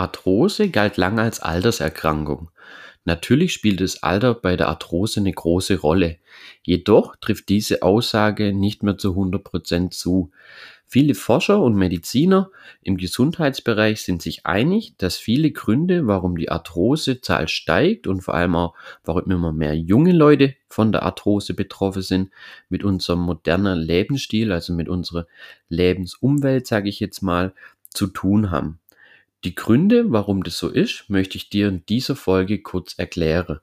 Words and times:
Arthrose 0.00 0.70
galt 0.70 0.96
lange 0.96 1.22
als 1.22 1.40
Alterserkrankung. 1.40 2.50
Natürlich 3.04 3.52
spielt 3.52 3.80
das 3.80 4.02
Alter 4.02 4.34
bei 4.34 4.56
der 4.56 4.68
Arthrose 4.68 5.20
eine 5.20 5.32
große 5.32 5.80
Rolle. 5.80 6.18
Jedoch 6.62 7.16
trifft 7.16 7.48
diese 7.48 7.82
Aussage 7.82 8.52
nicht 8.52 8.82
mehr 8.82 8.98
zu 8.98 9.12
100% 9.12 9.90
zu. 9.90 10.30
Viele 10.86 11.14
Forscher 11.14 11.62
und 11.62 11.76
Mediziner 11.76 12.50
im 12.82 12.96
Gesundheitsbereich 12.96 14.02
sind 14.02 14.22
sich 14.22 14.44
einig, 14.44 14.96
dass 14.98 15.16
viele 15.16 15.52
Gründe, 15.52 16.08
warum 16.08 16.36
die 16.36 16.50
Arthrosezahl 16.50 17.46
steigt 17.46 18.08
und 18.08 18.22
vor 18.22 18.34
allem 18.34 18.56
auch, 18.56 18.74
warum 19.04 19.30
immer 19.30 19.52
mehr 19.52 19.76
junge 19.76 20.12
Leute 20.12 20.56
von 20.68 20.90
der 20.90 21.04
Arthrose 21.04 21.54
betroffen 21.54 22.02
sind, 22.02 22.30
mit 22.68 22.82
unserem 22.82 23.20
modernen 23.20 23.78
Lebensstil, 23.78 24.50
also 24.50 24.72
mit 24.72 24.88
unserer 24.88 25.26
Lebensumwelt, 25.68 26.66
sage 26.66 26.88
ich 26.88 26.98
jetzt 26.98 27.22
mal, 27.22 27.54
zu 27.90 28.08
tun 28.08 28.50
haben. 28.50 28.79
Die 29.44 29.54
Gründe, 29.54 30.12
warum 30.12 30.42
das 30.42 30.58
so 30.58 30.68
ist, 30.68 31.08
möchte 31.08 31.36
ich 31.36 31.48
dir 31.48 31.68
in 31.68 31.86
dieser 31.86 32.14
Folge 32.14 32.60
kurz 32.60 32.98
erklären. 32.98 33.60